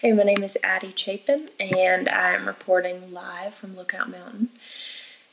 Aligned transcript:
Hey, 0.00 0.12
my 0.12 0.22
name 0.22 0.44
is 0.44 0.56
Addie 0.62 0.94
Chapin, 0.94 1.50
and 1.58 2.08
I'm 2.08 2.46
reporting 2.46 3.12
live 3.12 3.56
from 3.56 3.76
Lookout 3.76 4.08
Mountain. 4.08 4.50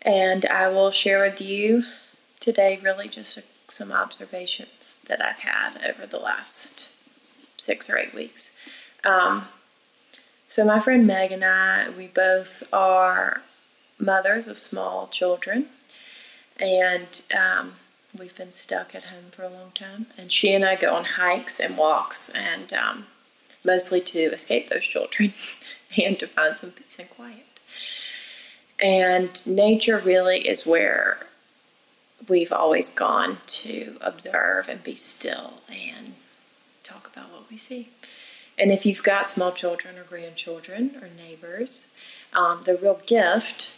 And 0.02 0.44
I 0.48 0.70
will 0.70 0.90
share 0.90 1.22
with 1.22 1.40
you 1.40 1.84
today 2.39 2.79
really 2.81 3.07
just 3.07 3.38
some 3.67 3.91
observations 3.91 4.97
that 5.07 5.23
I've 5.23 5.36
had 5.36 5.78
over 5.88 6.07
the 6.07 6.17
last 6.17 6.88
six 7.59 7.91
or 7.91 7.99
eight 7.99 8.15
weeks. 8.15 8.49
Um, 9.04 9.49
so, 10.50 10.66
my 10.66 10.79
friend 10.79 11.05
Meg 11.05 11.32
and 11.32 11.45
I, 11.45 11.91
we 11.95 12.07
both 12.07 12.63
are 12.73 13.43
mothers 14.00 14.47
of 14.47 14.57
small 14.57 15.05
children, 15.09 15.68
and 16.59 17.21
um, 17.38 17.73
we've 18.18 18.36
been 18.36 18.54
stuck 18.54 18.95
at 18.95 19.04
home 19.04 19.25
for 19.29 19.43
a 19.43 19.50
long 19.50 19.73
time. 19.75 20.07
And 20.18 20.34
she 20.34 20.55
and 20.55 20.66
I 20.66 20.75
go 20.75 20.95
on 20.95 21.05
hikes 21.05 21.59
and 21.59 21.77
walks, 21.77 22.29
and 22.29 22.73
um, 22.73 23.05
mostly 23.66 24.02
to 24.02 24.20
escape 24.34 24.70
those 24.70 24.84
children 24.84 25.34
and 25.98 26.17
to 26.20 26.27
find 26.27 26.58
some 26.58 26.71
peace 26.71 26.98
and 26.99 27.09
quiet. 27.09 27.45
And 28.80 29.45
nature 29.45 29.99
really 29.99 30.48
is 30.48 30.66
where 30.66 31.20
we've 32.27 32.52
always 32.52 32.85
gone 32.95 33.38
to 33.48 33.98
observe 34.02 34.67
and 34.67 34.84
be 34.84 34.95
still 34.95 35.62
and 35.70 36.16
talk 36.84 37.09
about 37.12 37.31
what 37.31 37.49
we 37.49 37.57
see. 37.57 37.90
And 38.57 38.71
if 38.71 38.85
you've 38.85 39.04
got 39.04 39.30
small 39.30 39.52
children 39.52 39.98
or 39.98 40.04
grandchildren 40.04 40.98
or 41.02 41.09
neighbors, 41.09 41.88
um, 42.34 42.63
the 42.66 42.77
real 42.77 43.02
gift, 43.05 43.70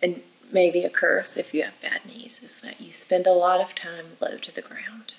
and 0.00 0.22
maybe 0.52 0.82
a 0.82 0.90
curse 0.90 1.36
if 1.36 1.54
you 1.54 1.62
have 1.62 1.80
bad 1.80 2.04
knees, 2.04 2.40
is 2.42 2.52
that 2.62 2.80
you 2.80 2.92
spend 2.92 3.26
a 3.26 3.32
lot 3.32 3.60
of 3.60 3.74
time 3.74 4.16
low 4.20 4.36
to 4.38 4.52
the 4.52 4.62
ground. 4.62 5.14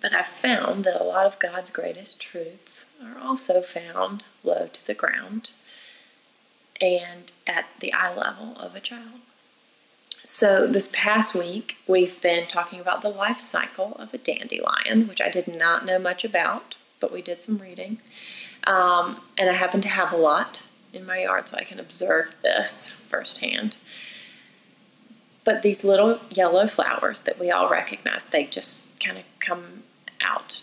But 0.00 0.14
I've 0.14 0.26
found 0.26 0.84
that 0.84 1.00
a 1.00 1.04
lot 1.04 1.26
of 1.26 1.38
God's 1.38 1.70
greatest 1.70 2.20
truths 2.20 2.84
are 3.02 3.18
also 3.18 3.62
found 3.62 4.24
low 4.44 4.68
to 4.72 4.86
the 4.86 4.94
ground 4.94 5.50
and 6.80 7.32
at 7.46 7.64
the 7.80 7.92
eye 7.92 8.14
level 8.14 8.56
of 8.58 8.74
a 8.74 8.80
child. 8.80 9.20
So, 10.22 10.66
this 10.66 10.88
past 10.92 11.34
week, 11.34 11.76
we've 11.86 12.20
been 12.20 12.48
talking 12.48 12.80
about 12.80 13.00
the 13.00 13.08
life 13.08 13.40
cycle 13.40 13.94
of 13.96 14.12
a 14.12 14.18
dandelion, 14.18 15.06
which 15.06 15.20
I 15.20 15.30
did 15.30 15.46
not 15.46 15.86
know 15.86 16.00
much 16.00 16.24
about, 16.24 16.74
but 16.98 17.12
we 17.12 17.22
did 17.22 17.42
some 17.42 17.58
reading. 17.58 17.98
Um, 18.66 19.20
and 19.38 19.48
I 19.48 19.52
happen 19.52 19.82
to 19.82 19.88
have 19.88 20.12
a 20.12 20.16
lot 20.16 20.62
in 20.92 21.06
my 21.06 21.20
yard, 21.20 21.48
so 21.48 21.56
I 21.56 21.62
can 21.62 21.78
observe 21.78 22.34
this 22.42 22.88
firsthand. 23.08 23.76
But 25.44 25.62
these 25.62 25.84
little 25.84 26.18
yellow 26.30 26.66
flowers 26.66 27.20
that 27.20 27.38
we 27.38 27.52
all 27.52 27.70
recognize, 27.70 28.22
they 28.32 28.46
just 28.46 28.80
kind 29.04 29.18
of 29.18 29.24
come 29.40 29.82
out 30.20 30.60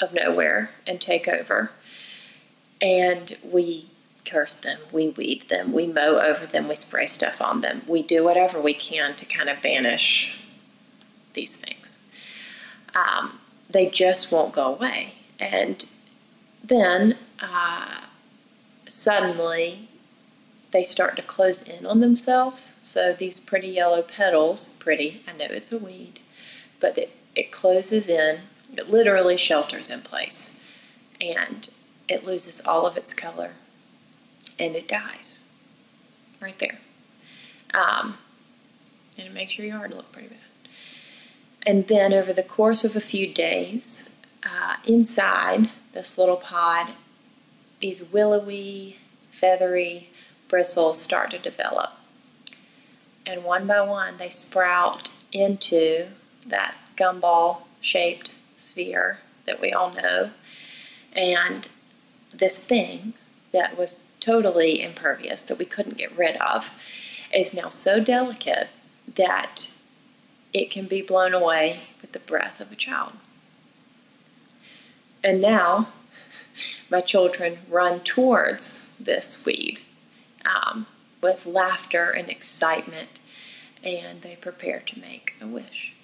of 0.00 0.12
nowhere 0.12 0.70
and 0.86 1.00
take 1.00 1.28
over. 1.28 1.70
And 2.80 3.36
we 3.42 3.90
curse 4.24 4.56
them, 4.56 4.78
we 4.92 5.08
weed 5.08 5.46
them, 5.48 5.72
we 5.72 5.86
mow 5.86 6.18
over 6.18 6.46
them, 6.46 6.68
we 6.68 6.76
spray 6.76 7.06
stuff 7.06 7.40
on 7.40 7.60
them. 7.60 7.82
We 7.88 8.02
do 8.02 8.22
whatever 8.22 8.60
we 8.60 8.74
can 8.74 9.16
to 9.16 9.24
kind 9.24 9.48
of 9.48 9.62
banish 9.62 10.38
these 11.34 11.54
things. 11.54 11.98
Um, 12.94 13.40
they 13.70 13.88
just 13.90 14.30
won't 14.30 14.54
go 14.54 14.74
away. 14.74 15.14
And 15.38 15.84
then 16.62 17.16
uh, 17.40 18.00
suddenly 18.88 19.88
they 20.72 20.84
start 20.84 21.16
to 21.16 21.22
close 21.22 21.62
in 21.62 21.86
on 21.86 22.00
themselves. 22.00 22.74
So 22.84 23.14
these 23.18 23.38
pretty 23.38 23.68
yellow 23.68 24.02
petals, 24.02 24.70
pretty, 24.78 25.22
I 25.26 25.32
know 25.32 25.46
it's 25.48 25.72
a 25.72 25.78
weed, 25.78 26.20
but 26.80 26.98
it, 26.98 27.10
it 27.38 27.52
closes 27.52 28.08
in 28.08 28.40
it 28.76 28.90
literally 28.90 29.36
shelters 29.36 29.90
in 29.90 30.02
place 30.02 30.54
and 31.20 31.70
it 32.08 32.24
loses 32.24 32.60
all 32.60 32.86
of 32.86 32.96
its 32.96 33.14
color 33.14 33.52
and 34.58 34.74
it 34.74 34.88
dies 34.88 35.38
right 36.40 36.58
there. 36.58 36.78
Um, 37.74 38.18
and 39.16 39.26
it 39.26 39.34
makes 39.34 39.56
your 39.56 39.66
yard 39.66 39.92
look 39.92 40.12
pretty 40.12 40.28
bad. 40.28 40.38
And 41.66 41.86
then 41.88 42.12
over 42.12 42.32
the 42.32 42.42
course 42.42 42.84
of 42.84 42.96
a 42.96 43.00
few 43.00 43.32
days, 43.32 44.08
uh, 44.42 44.76
inside 44.84 45.70
this 45.92 46.16
little 46.16 46.36
pod, 46.36 46.92
these 47.80 48.02
willowy, 48.02 48.96
feathery 49.40 50.10
bristles 50.48 51.00
start 51.00 51.30
to 51.32 51.38
develop. 51.38 51.90
And 53.26 53.44
one 53.44 53.66
by 53.66 53.80
one, 53.82 54.16
they 54.18 54.30
sprout 54.30 55.10
into 55.32 56.08
that 56.46 56.74
gumball 56.98 57.62
shaped 57.80 58.32
sphere 58.56 59.18
that 59.46 59.60
we 59.60 59.72
all 59.72 59.92
know. 59.92 60.30
And 61.12 61.66
this 62.32 62.56
thing 62.56 63.14
that 63.52 63.78
was 63.78 63.96
totally 64.20 64.82
impervious, 64.82 65.42
that 65.42 65.58
we 65.58 65.64
couldn't 65.64 65.96
get 65.96 66.16
rid 66.16 66.36
of, 66.36 66.66
is 67.32 67.54
now 67.54 67.70
so 67.70 68.00
delicate 68.00 68.68
that 69.16 69.68
it 70.52 70.70
can 70.70 70.86
be 70.86 71.02
blown 71.02 71.34
away 71.34 71.80
with 72.00 72.12
the 72.12 72.18
breath 72.18 72.60
of 72.60 72.72
a 72.72 72.76
child. 72.76 73.12
And 75.22 75.40
now 75.40 75.88
my 76.90 77.00
children 77.00 77.58
run 77.68 78.00
towards 78.00 78.78
this 78.98 79.44
weed 79.44 79.80
um, 80.44 80.86
with 81.22 81.46
laughter 81.46 82.10
and 82.10 82.28
excitement, 82.28 83.10
and 83.82 84.22
they 84.22 84.36
prepare 84.36 84.80
to 84.80 85.00
make 85.00 85.34
a 85.40 85.46
wish 85.46 85.94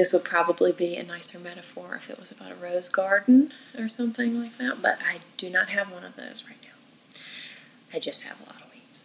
this 0.00 0.14
would 0.14 0.24
probably 0.24 0.72
be 0.72 0.96
a 0.96 1.02
nicer 1.02 1.38
metaphor 1.38 2.00
if 2.02 2.08
it 2.08 2.18
was 2.18 2.30
about 2.30 2.50
a 2.50 2.54
rose 2.54 2.88
garden 2.88 3.52
or 3.78 3.86
something 3.86 4.40
like 4.40 4.56
that, 4.56 4.80
but 4.80 4.98
I 5.06 5.18
do 5.36 5.50
not 5.50 5.68
have 5.68 5.92
one 5.92 6.04
of 6.04 6.16
those 6.16 6.42
right 6.48 6.56
now. 6.62 7.20
I 7.92 7.98
just 7.98 8.22
have 8.22 8.38
a 8.40 8.44
lot 8.44 8.62
of 8.62 8.72
weeds. 8.72 9.02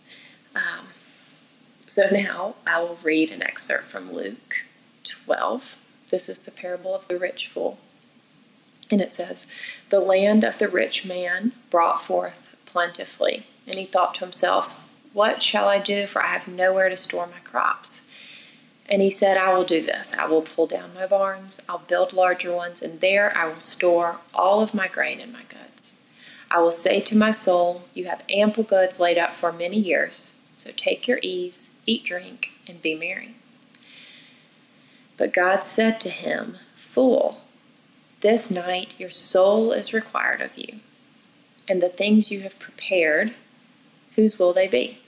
Um, 0.55 0.87
so 1.85 2.07
now 2.09 2.55
I 2.65 2.81
will 2.81 2.97
read 3.03 3.29
an 3.29 3.43
excerpt 3.43 3.89
from 3.91 4.13
Luke 4.13 4.55
12. 5.25 5.63
This 6.11 6.29
is 6.29 6.39
the 6.39 6.51
parable 6.51 6.95
of 6.95 7.09
the 7.09 7.19
rich 7.19 7.49
fool. 7.53 7.77
And 8.89 9.01
it 9.01 9.11
says, 9.13 9.45
The 9.89 9.99
land 9.99 10.45
of 10.45 10.59
the 10.59 10.69
rich 10.69 11.03
man 11.03 11.51
brought 11.69 12.05
forth 12.05 12.55
plentifully. 12.65 13.47
And 13.67 13.77
he 13.77 13.85
thought 13.85 14.13
to 14.13 14.21
himself, 14.21 14.71
What 15.11 15.43
shall 15.43 15.67
I 15.67 15.79
do? 15.79 16.07
For 16.07 16.23
I 16.23 16.37
have 16.37 16.47
nowhere 16.47 16.87
to 16.87 16.95
store 16.95 17.27
my 17.27 17.39
crops. 17.39 17.99
And 18.87 19.01
he 19.01 19.09
said, 19.09 19.37
I 19.37 19.53
will 19.53 19.65
do 19.65 19.81
this. 19.81 20.11
I 20.17 20.25
will 20.27 20.43
pull 20.43 20.67
down 20.67 20.93
my 20.93 21.07
barns, 21.07 21.59
I'll 21.67 21.79
build 21.79 22.13
larger 22.13 22.53
ones, 22.53 22.81
and 22.81 23.01
there 23.01 23.35
I 23.35 23.47
will 23.47 23.59
store 23.59 24.19
all 24.33 24.61
of 24.61 24.73
my 24.73 24.87
grain 24.87 25.19
and 25.19 25.33
my 25.33 25.43
goods. 25.43 25.91
I 26.51 26.59
will 26.59 26.71
say 26.71 27.01
to 27.01 27.17
my 27.17 27.31
soul, 27.31 27.83
You 27.93 28.05
have 28.05 28.21
ample 28.29 28.63
goods 28.63 28.99
laid 28.99 29.17
up 29.17 29.33
for 29.33 29.51
many 29.51 29.79
years, 29.79 30.33
so 30.57 30.69
take 30.75 31.07
your 31.07 31.19
ease, 31.23 31.69
eat, 31.87 32.05
drink, 32.05 32.49
and 32.67 32.81
be 32.81 32.93
merry. 32.93 33.35
But 35.17 35.33
God 35.33 35.63
said 35.63 35.99
to 36.01 36.09
him, 36.09 36.57
Fool, 36.93 37.41
this 38.21 38.51
night 38.51 38.93
your 38.99 39.09
soul 39.09 39.71
is 39.71 39.93
required 39.93 40.41
of 40.41 40.57
you, 40.57 40.79
and 41.67 41.81
the 41.81 41.89
things 41.89 42.29
you 42.29 42.41
have 42.41 42.59
prepared, 42.59 43.33
whose 44.15 44.37
will 44.37 44.53
they 44.53 44.67
be? 44.67 44.99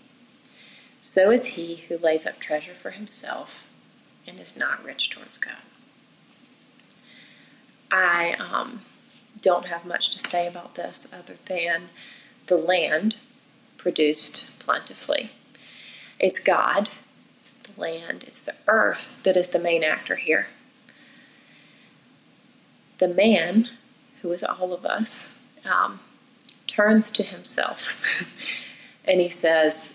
So 1.02 1.30
is 1.30 1.46
he 1.46 1.84
who 1.88 1.98
lays 2.00 2.26
up 2.26 2.40
treasure 2.40 2.74
for 2.74 2.92
himself 2.92 3.67
and 4.28 4.40
is 4.40 4.56
not 4.56 4.84
rich 4.84 5.10
towards 5.10 5.38
God. 5.38 5.54
I 7.90 8.34
um, 8.34 8.82
don't 9.42 9.66
have 9.66 9.86
much 9.86 10.12
to 10.12 10.30
say 10.30 10.48
about 10.48 10.76
this 10.76 11.08
other 11.14 11.36
than 11.48 11.90
the 12.48 12.58
land 12.58 13.18
produced 13.78 14.46
plentifully. 14.60 15.32
It's 16.20 16.40
God, 16.40 16.90
it's 17.40 17.74
the 17.76 17.80
land, 17.80 18.26
it's 18.28 18.40
the 18.46 18.56
earth 18.68 19.16
that 19.24 19.38
is 19.38 19.48
the 19.50 19.60
main 19.60 19.84
actor 19.84 20.16
here. 20.16 20.48
The 23.00 23.08
man, 23.08 23.70
who 24.22 24.32
is 24.32 24.44
all 24.44 24.74
of 24.74 24.86
us, 24.86 25.10
um, 25.64 26.00
turns 26.68 27.12
to 27.12 27.24
himself 27.24 27.80
and 29.06 29.22
he 29.22 29.30
says, 29.30 29.90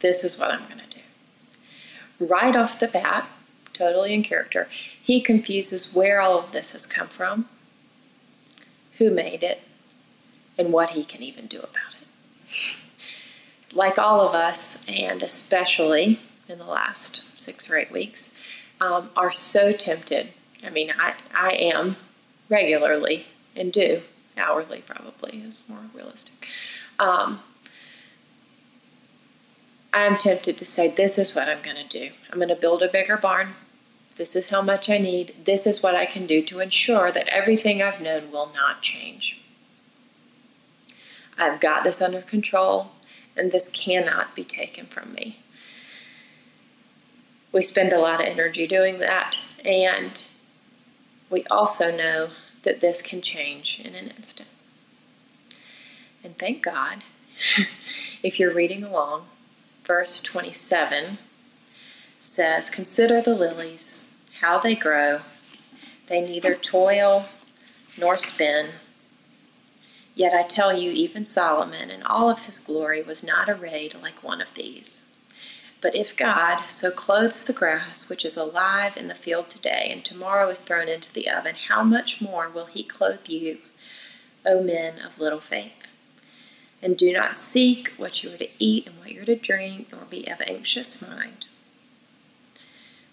This 0.00 0.24
is 0.24 0.36
what 0.36 0.50
I'm 0.50 0.66
going 0.66 0.80
to 0.80 0.96
do. 2.18 2.26
Right 2.26 2.54
off 2.56 2.80
the 2.80 2.88
bat, 2.88 3.28
totally 3.74 4.14
in 4.14 4.22
character. 4.22 4.68
He 5.02 5.20
confuses 5.20 5.92
where 5.92 6.20
all 6.20 6.38
of 6.38 6.52
this 6.52 6.70
has 6.72 6.86
come 6.86 7.08
from, 7.08 7.48
who 8.98 9.10
made 9.10 9.42
it, 9.42 9.60
and 10.58 10.72
what 10.72 10.90
he 10.90 11.04
can 11.04 11.22
even 11.22 11.46
do 11.46 11.58
about 11.58 11.94
it. 12.00 13.74
Like 13.74 13.98
all 13.98 14.20
of 14.28 14.34
us, 14.34 14.58
and 14.86 15.22
especially 15.22 16.20
in 16.48 16.58
the 16.58 16.66
last 16.66 17.22
six 17.36 17.70
or 17.70 17.78
eight 17.78 17.90
weeks, 17.90 18.28
um, 18.80 19.10
are 19.16 19.32
so 19.32 19.72
tempted. 19.72 20.28
I 20.64 20.70
mean, 20.70 20.92
I, 20.98 21.14
I 21.34 21.52
am 21.54 21.96
regularly 22.48 23.26
and 23.56 23.72
do 23.72 24.02
hourly, 24.36 24.82
probably 24.86 25.38
is 25.38 25.64
more 25.68 25.80
realistic. 25.94 26.46
Um, 26.98 27.40
I'm 29.92 30.16
tempted 30.16 30.56
to 30.58 30.64
say, 30.64 30.88
This 30.88 31.18
is 31.18 31.34
what 31.34 31.48
I'm 31.48 31.62
going 31.62 31.76
to 31.76 31.88
do. 31.88 32.12
I'm 32.30 32.38
going 32.38 32.48
to 32.48 32.56
build 32.56 32.82
a 32.82 32.88
bigger 32.88 33.16
barn. 33.16 33.54
This 34.16 34.36
is 34.36 34.48
how 34.48 34.62
much 34.62 34.88
I 34.88 34.98
need. 34.98 35.34
This 35.44 35.66
is 35.66 35.82
what 35.82 35.94
I 35.94 36.06
can 36.06 36.26
do 36.26 36.42
to 36.46 36.60
ensure 36.60 37.12
that 37.12 37.28
everything 37.28 37.82
I've 37.82 38.00
known 38.00 38.30
will 38.30 38.52
not 38.54 38.82
change. 38.82 39.38
I've 41.38 41.60
got 41.60 41.84
this 41.84 42.00
under 42.00 42.20
control, 42.20 42.92
and 43.36 43.50
this 43.50 43.68
cannot 43.68 44.34
be 44.34 44.44
taken 44.44 44.86
from 44.86 45.14
me. 45.14 45.38
We 47.52 47.62
spend 47.62 47.92
a 47.92 47.98
lot 47.98 48.20
of 48.20 48.26
energy 48.26 48.66
doing 48.66 48.98
that, 48.98 49.34
and 49.64 50.20
we 51.30 51.44
also 51.50 51.94
know 51.94 52.30
that 52.62 52.80
this 52.80 53.02
can 53.02 53.22
change 53.22 53.80
in 53.82 53.94
an 53.94 54.12
instant. 54.16 54.48
And 56.22 56.38
thank 56.38 56.62
God, 56.62 57.02
if 58.22 58.38
you're 58.38 58.54
reading 58.54 58.84
along, 58.84 59.26
verse 59.84 60.20
27 60.20 61.18
says, 62.20 62.70
Consider 62.70 63.20
the 63.20 63.34
lilies, 63.34 64.04
how 64.40 64.58
they 64.58 64.74
grow. 64.74 65.20
They 66.08 66.20
neither 66.20 66.54
toil 66.54 67.26
nor 67.98 68.18
spin. 68.18 68.70
Yet 70.14 70.34
I 70.34 70.42
tell 70.42 70.76
you, 70.76 70.90
even 70.90 71.24
Solomon 71.24 71.90
in 71.90 72.02
all 72.02 72.28
of 72.28 72.40
his 72.40 72.58
glory 72.58 73.02
was 73.02 73.22
not 73.22 73.48
arrayed 73.48 73.94
like 74.02 74.22
one 74.22 74.40
of 74.40 74.54
these. 74.54 75.00
But 75.80 75.96
if 75.96 76.16
God 76.16 76.64
so 76.68 76.90
clothes 76.90 77.40
the 77.44 77.52
grass, 77.52 78.08
which 78.08 78.24
is 78.24 78.36
alive 78.36 78.96
in 78.96 79.08
the 79.08 79.14
field 79.14 79.50
today, 79.50 79.88
and 79.90 80.04
tomorrow 80.04 80.48
is 80.50 80.60
thrown 80.60 80.86
into 80.86 81.12
the 81.12 81.28
oven, 81.28 81.56
how 81.68 81.82
much 81.82 82.20
more 82.20 82.48
will 82.48 82.66
he 82.66 82.84
clothe 82.84 83.26
you, 83.26 83.58
O 84.46 84.62
men 84.62 85.00
of 85.00 85.18
little 85.18 85.40
faith? 85.40 85.72
And 86.82 86.96
do 86.96 87.12
not 87.12 87.36
seek 87.36 87.92
what 87.96 88.22
you 88.22 88.34
are 88.34 88.38
to 88.38 88.48
eat 88.58 88.88
and 88.88 88.98
what 88.98 89.12
you 89.12 89.22
are 89.22 89.26
to 89.26 89.36
drink, 89.36 89.88
nor 89.92 90.02
be 90.02 90.26
of 90.26 90.40
anxious 90.40 91.00
mind. 91.00 91.46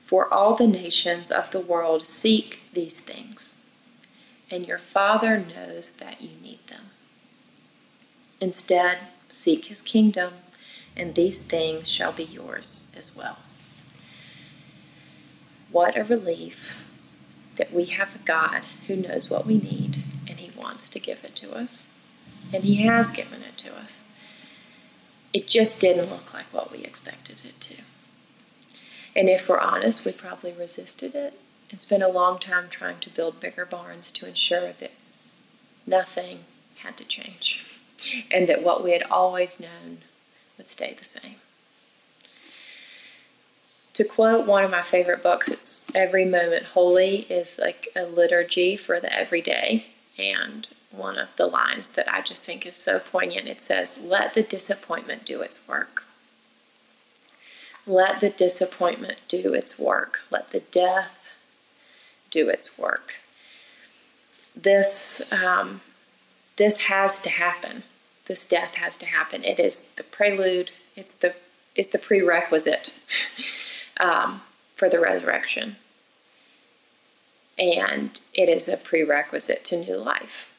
For 0.06 0.34
all 0.34 0.56
the 0.56 0.66
nations 0.66 1.30
of 1.30 1.52
the 1.52 1.60
world 1.60 2.04
seek 2.04 2.60
these 2.74 2.98
things, 2.98 3.58
and 4.50 4.66
your 4.66 4.80
Father 4.80 5.38
knows 5.38 5.92
that 6.00 6.20
you 6.20 6.32
need 6.42 6.60
them. 6.68 6.86
Instead, 8.42 8.98
seek 9.30 9.66
his 9.66 9.82
kingdom, 9.82 10.34
and 10.98 11.14
these 11.14 11.38
things 11.38 11.88
shall 11.88 12.12
be 12.12 12.24
yours 12.24 12.82
as 12.98 13.16
well. 13.16 13.38
What 15.72 15.96
a 15.96 16.04
relief 16.04 16.58
that 17.58 17.72
we 17.72 17.86
have 17.86 18.16
a 18.16 18.26
God 18.26 18.64
who 18.88 18.96
knows 18.96 19.30
what 19.30 19.46
we 19.46 19.60
need, 19.60 20.04
and 20.28 20.40
he 20.40 20.58
wants 20.58 20.90
to 20.90 21.00
give 21.00 21.24
it 21.24 21.36
to 21.36 21.52
us, 21.52 21.88
and 22.54 22.64
he 22.64 22.86
has 22.86 23.10
given 23.12 23.42
it 23.42 23.58
to 23.60 23.76
us. 23.76 23.94
It 25.34 25.48
just 25.48 25.80
didn't 25.80 26.10
look 26.10 26.34
like 26.34 26.52
what 26.52 26.72
we 26.72 26.80
expected 26.80 27.42
it 27.44 27.60
to. 27.62 27.76
And 29.16 29.30
if 29.30 29.48
we're 29.48 29.60
honest, 29.60 30.06
we 30.06 30.12
probably 30.12 30.54
resisted 30.54 31.16
it 31.16 31.40
and 31.72 31.82
spent 31.82 32.04
a 32.04 32.08
long 32.08 32.40
time 32.40 32.68
trying 32.70 33.00
to 33.02 33.10
build 33.10 33.40
bigger 33.40 33.66
barns 33.66 34.12
to 34.14 34.28
ensure 34.28 34.74
that 34.80 34.92
nothing 35.86 36.46
had 36.78 36.98
to 36.98 37.04
change 37.04 37.60
and 38.32 38.48
that 38.48 38.64
what 38.64 38.84
we 38.84 38.92
had 38.92 39.04
always 39.04 39.60
known 39.60 40.00
would 40.58 40.68
stay 40.68 40.96
the 40.98 41.06
same. 41.06 41.36
To 43.94 44.04
quote 44.06 44.48
one 44.48 44.64
of 44.64 44.72
my 44.72 44.84
favorite 44.84 45.22
books, 45.22 45.50
it's 45.50 45.84
Every 45.94 46.24
Moment 46.24 46.66
Holy 46.68 47.22
is 47.30 47.58
like 47.58 47.90
a 47.96 48.04
liturgy 48.04 48.78
for 48.78 49.00
the 49.00 49.14
everyday. 49.14 49.88
And 50.18 50.68
one 50.92 51.18
of 51.18 51.30
the 51.38 51.46
lines 51.46 51.88
that 51.96 52.12
I 52.12 52.22
just 52.22 52.42
think 52.42 52.66
is 52.66 52.76
so 52.76 53.00
poignant 53.00 53.48
it 53.48 53.62
says, 53.62 53.98
Let 53.98 54.34
the 54.34 54.44
disappointment 54.44 55.26
do 55.26 55.42
its 55.42 55.60
work. 55.68 56.04
Let 57.86 58.20
the 58.20 58.30
disappointment 58.30 59.20
do 59.28 59.54
its 59.54 59.80
work. 59.80 60.20
Let 60.30 60.52
the 60.52 60.60
death 60.60 61.12
do 62.32 62.50
its 62.50 62.78
work. 62.78 63.16
This 64.56 65.22
um, 65.32 65.82
this 66.58 66.78
has 66.78 67.20
to 67.22 67.30
happen. 67.30 67.84
This 68.26 68.46
death 68.46 68.76
has 68.76 68.98
to 68.98 69.06
happen. 69.06 69.44
It 69.44 69.60
is 69.60 69.78
the 69.96 70.04
prelude. 70.04 70.72
It's 70.96 71.14
the 71.16 71.34
it's 71.76 71.92
the 71.92 72.00
prerequisite 72.00 72.94
um, 74.00 74.42
for 74.76 74.90
the 74.90 75.00
resurrection, 75.00 75.78
and 77.58 78.20
it 78.34 78.50
is 78.50 78.68
a 78.68 78.78
prerequisite 78.78 79.64
to 79.66 79.78
new 79.78 79.98
life. 79.98 80.50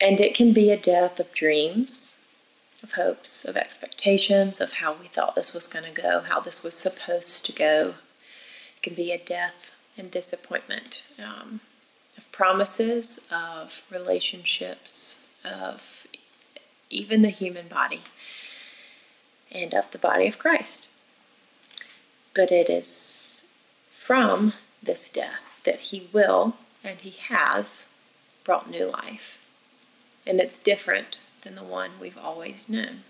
And 0.00 0.20
it 0.20 0.34
can 0.34 0.52
be 0.52 0.70
a 0.70 0.80
death 0.80 1.20
of 1.20 1.32
dreams 1.32 2.00
of 2.82 2.92
hopes, 2.92 3.44
of 3.44 3.56
expectations, 3.56 4.60
of 4.60 4.72
how 4.72 4.94
we 4.94 5.08
thought 5.08 5.34
this 5.34 5.52
was 5.52 5.66
going 5.66 5.84
to 5.84 6.00
go, 6.00 6.20
how 6.20 6.40
this 6.40 6.62
was 6.62 6.74
supposed 6.74 7.44
to 7.46 7.52
go. 7.52 7.94
It 8.76 8.82
can 8.82 8.94
be 8.94 9.12
a 9.12 9.18
death 9.18 9.70
and 9.96 10.10
disappointment 10.10 11.02
um, 11.18 11.60
of 12.16 12.30
promises, 12.32 13.18
of 13.30 13.70
relationships, 13.90 15.18
of 15.44 15.82
even 16.88 17.22
the 17.22 17.30
human 17.30 17.68
body, 17.68 18.02
and 19.52 19.74
of 19.74 19.90
the 19.90 19.98
body 19.98 20.26
of 20.26 20.38
Christ. 20.38 20.88
But 22.34 22.50
it 22.50 22.70
is 22.70 23.44
from 24.06 24.54
this 24.82 25.10
death 25.10 25.60
that 25.64 25.80
He 25.80 26.08
will 26.12 26.56
and 26.82 26.98
He 27.00 27.10
has 27.28 27.84
brought 28.44 28.70
new 28.70 28.86
life. 28.86 29.39
And 30.30 30.38
it's 30.40 30.60
different 30.62 31.18
than 31.42 31.56
the 31.56 31.64
one 31.64 31.90
we've 32.00 32.16
always 32.16 32.66
known. 32.68 33.00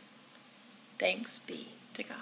Thanks 0.98 1.38
be 1.46 1.68
to 1.92 2.02
God. 2.02 2.16